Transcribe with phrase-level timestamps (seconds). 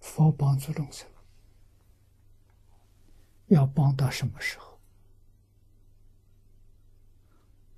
[0.00, 1.08] 佛帮助众生，
[3.46, 4.78] 要帮到什么时候？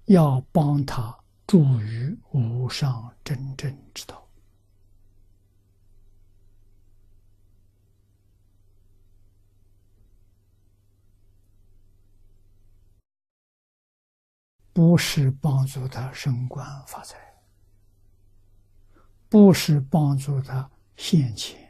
[0.07, 4.27] 要帮他助于无上真正之道。
[14.73, 17.17] 不是帮助他升官发财，
[19.29, 21.70] 不是帮助他现钱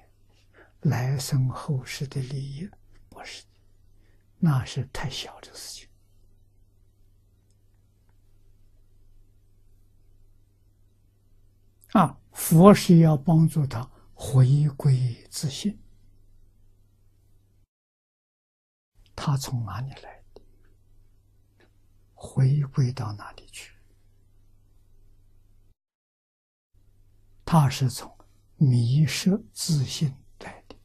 [0.82, 2.70] 来生后世的利益，
[3.08, 3.44] 不是，
[4.38, 5.88] 那是太小的事情。
[11.92, 15.78] 啊，佛是要帮助他回归自信，
[19.16, 20.42] 他从哪里来的？
[22.14, 23.74] 回归到哪里去？
[27.44, 28.16] 他是从
[28.56, 30.76] 迷失自信来的，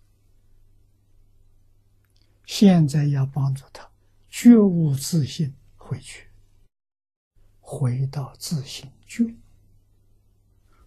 [2.45, 3.89] 现在要帮助他
[4.29, 6.29] 觉悟自信回去，
[7.59, 9.35] 回到自信觉，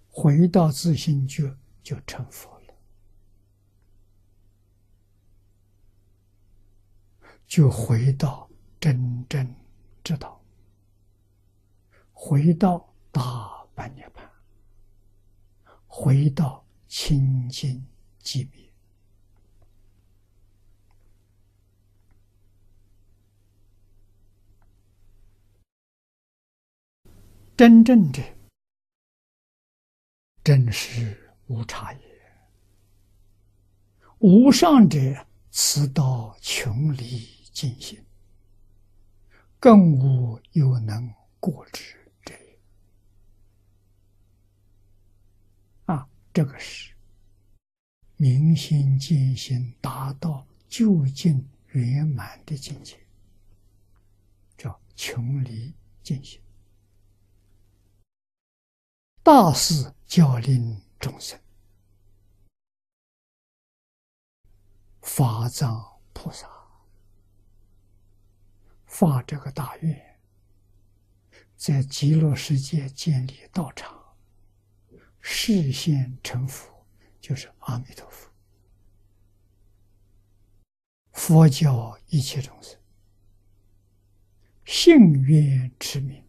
[0.09, 2.75] 回到自信觉就成佛了，
[7.47, 8.49] 就回到
[8.81, 9.55] 真正
[10.05, 10.41] 知道。
[12.13, 14.29] 回到大般涅盘，
[15.87, 17.87] 回到清净
[18.23, 18.68] 寂灭，
[27.59, 28.23] 真正的
[30.45, 32.01] 真实无差也。
[34.21, 37.19] 无上者，此道穷离
[37.51, 38.01] 尽性，
[39.59, 42.33] 更无有能过之者。
[45.87, 46.09] 啊。
[46.33, 46.95] 这个是
[48.19, 52.97] 明心见性，达到究竟圆满的境界，
[54.57, 55.75] 叫穷离
[56.05, 56.41] 尽性。
[59.31, 61.39] 大事教令众生，
[65.03, 66.49] 法藏菩萨
[68.87, 70.19] 发这个大愿，
[71.59, 74.03] 在极乐世界建立道场。
[75.21, 76.87] 视现成佛，
[77.21, 78.31] 就是阿弥陀佛。
[81.13, 82.81] 佛教一切众生，
[84.65, 86.25] 信愿持名，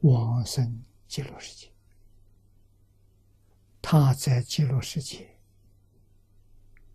[0.00, 1.70] 往生极乐世界。
[3.88, 5.38] 他在极乐世界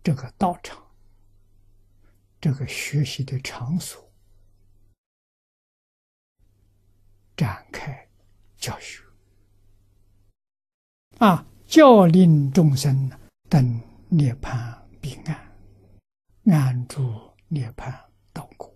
[0.04, 0.78] 这个道场，
[2.38, 4.12] 这个学习的场所，
[7.34, 8.06] 展开
[8.58, 9.02] 教学。
[11.16, 11.46] 啊！
[11.66, 13.10] 教令众生
[13.48, 15.50] 等涅槃彼岸，
[16.44, 17.90] 安住涅槃
[18.34, 18.71] 道果。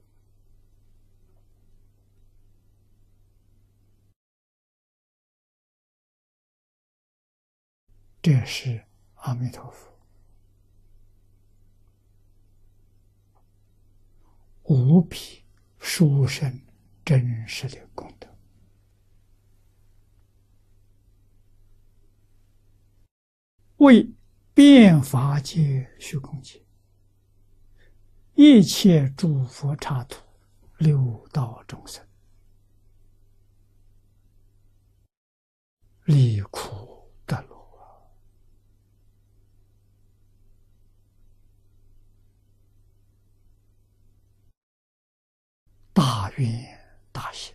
[8.27, 9.89] 这是阿弥陀佛
[14.65, 15.45] 无比
[15.79, 16.61] 殊胜
[17.05, 18.29] 真实的功德。
[23.77, 24.11] 为
[24.53, 26.61] 变法界虚空界
[28.35, 30.21] 一切诸佛刹土
[30.79, 32.05] 六道众生
[36.07, 36.66] 离苦
[46.37, 46.79] 愿
[47.13, 47.55] 大喜，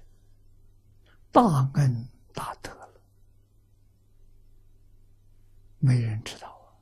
[1.31, 3.01] 大恩大德了。
[5.79, 6.73] 没人知道啊！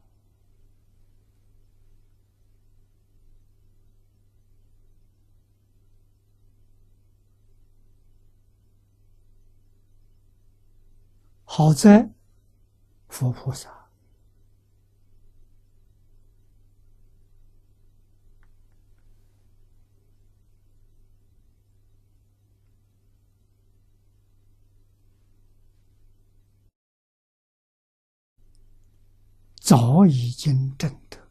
[11.45, 12.09] 好在
[13.09, 13.78] 佛菩萨
[29.69, 31.29] 早已经证得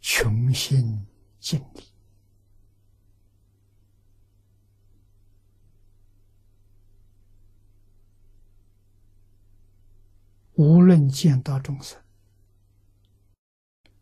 [0.00, 1.06] 穷心
[1.38, 1.84] 尽力，
[10.54, 12.02] 无论见到众生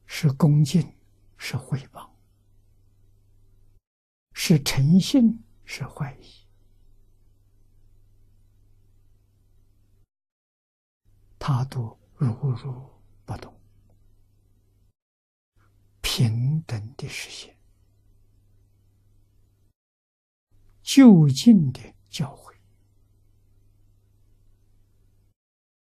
[0.07, 0.95] 是恭敬，
[1.37, 2.17] 是回报，
[4.33, 6.42] 是诚信，是怀疑。
[11.45, 12.89] 他都如如
[13.25, 13.53] 不动，
[16.01, 17.57] 平等的实现，
[20.83, 22.55] 就近的教诲，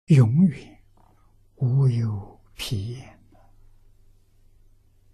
[0.09, 0.85] 永远
[1.55, 3.18] 无有疲厌。